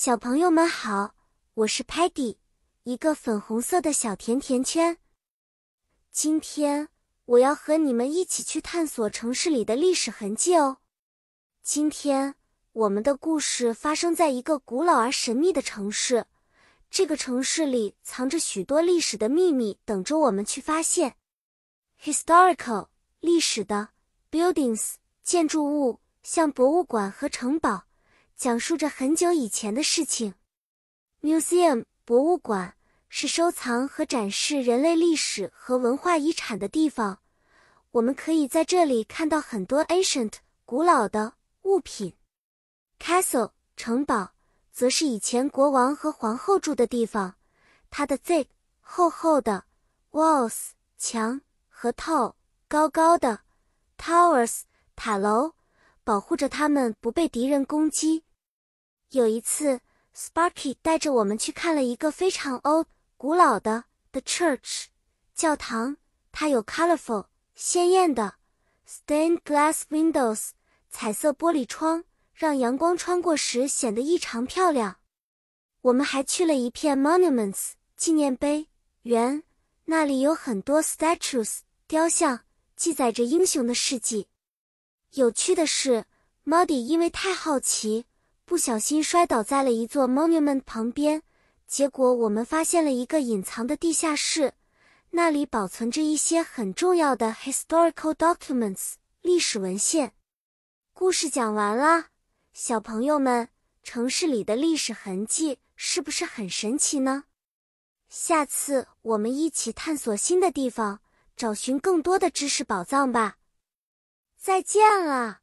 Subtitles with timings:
[0.00, 1.16] 小朋友们好，
[1.54, 2.36] 我是 Patty，
[2.84, 4.98] 一个粉红色的小甜甜圈。
[6.12, 6.90] 今天
[7.24, 10.76] 我要和你们一起去探索城市里的历史痕迹哦。
[11.64, 12.36] 今天
[12.70, 16.26] 我们的故事发生在一个古老而神秘的城市，
[16.88, 21.16] 这个城市里藏着许多历史的秘密，等着我们去发现。
[22.00, 22.86] Historical
[23.18, 23.88] 历史的
[24.30, 24.94] buildings
[25.24, 27.87] 建筑物，像博物馆和城堡。
[28.38, 30.34] 讲述着很久以前的事情。
[31.22, 32.76] Museum 博物馆
[33.08, 37.18] 是收藏和展示人类历史和文化遗产的地方。
[37.90, 40.34] 我们可以在这里看到很多 ancient
[40.64, 41.32] 古老的
[41.62, 42.14] 物品。
[43.00, 44.30] Castle 城堡
[44.70, 47.34] 则是以前国王和皇后住的地方。
[47.90, 48.46] 它的 thick
[48.78, 49.64] 厚厚的
[50.12, 52.34] walls 墙和 tall
[52.68, 53.40] 高高的
[53.96, 54.60] towers
[54.94, 55.54] 塔楼
[56.04, 58.27] 保护着他们不被敌人攻击。
[59.10, 59.80] 有一次
[60.14, 62.86] ，Sparky 带着我们去看了一个非常 old
[63.16, 64.86] 古老的 The Church
[65.34, 65.96] 教堂。
[66.30, 68.34] 它有 colorful 鲜艳的
[68.86, 70.50] stained glass windows
[70.90, 74.98] 彩色玻璃窗，让阳光穿过时显得异常漂亮。
[75.80, 78.68] 我们还去了一片 monuments 纪念碑
[79.02, 79.42] 园，
[79.86, 82.44] 那里有很多 statues 雕像，
[82.76, 84.28] 记载着英雄的事迹。
[85.12, 86.04] 有趣的是
[86.44, 88.04] ，Muddy 因为太好奇。
[88.48, 91.22] 不小心摔倒在了一座 monument 旁边，
[91.66, 94.54] 结果我们发现了一个隐藏的地下室，
[95.10, 100.14] 那里保存着一些很重要的 historical documents 历史文献。
[100.94, 102.06] 故事讲完了，
[102.54, 103.50] 小朋友们，
[103.82, 107.24] 城市里的历史痕迹是不是很神奇呢？
[108.08, 111.02] 下次我们一起探索新的地方，
[111.36, 113.36] 找寻更多的知识宝藏吧。
[114.38, 115.40] 再见了。